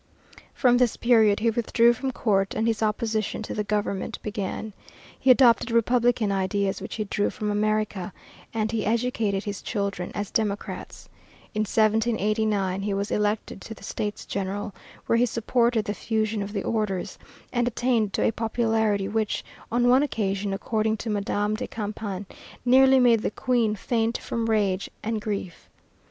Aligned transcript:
From 0.55 0.77
this 0.77 0.97
period 0.97 1.41
he 1.41 1.51
withdrew 1.51 1.93
from 1.93 2.09
court 2.09 2.55
and 2.55 2.65
his 2.65 2.81
opposition 2.81 3.43
to 3.43 3.53
the 3.53 3.63
government 3.63 4.17
began. 4.23 4.73
He 5.19 5.29
adopted 5.29 5.69
republican 5.69 6.31
ideas, 6.31 6.81
which 6.81 6.95
he 6.95 7.03
drew 7.03 7.29
from 7.29 7.51
America, 7.51 8.11
and 8.51 8.71
he 8.71 8.83
educated 8.83 9.43
his 9.43 9.61
children 9.61 10.11
as 10.15 10.31
democrats. 10.31 11.07
In 11.53 11.59
1789 11.59 12.81
he 12.81 12.95
was 12.95 13.11
elected 13.11 13.61
to 13.61 13.75
the 13.75 13.83
States 13.83 14.25
General, 14.25 14.73
where 15.05 15.19
he 15.19 15.27
supported 15.27 15.85
the 15.85 15.93
fusion 15.93 16.41
of 16.41 16.51
the 16.51 16.63
orders, 16.63 17.19
and 17.53 17.67
attained 17.67 18.11
to 18.13 18.23
a 18.23 18.31
popularity 18.31 19.07
which, 19.07 19.45
on 19.71 19.87
one 19.87 20.01
occasion, 20.01 20.51
according 20.51 20.97
to 20.97 21.11
Madame 21.11 21.53
de 21.53 21.67
Campan, 21.67 22.25
nearly 22.65 22.99
made 22.99 23.19
the 23.21 23.29
Queen 23.29 23.75
faint 23.75 24.17
from 24.17 24.49
rage 24.49 24.89
and 25.03 25.21
grief. 25.21 25.69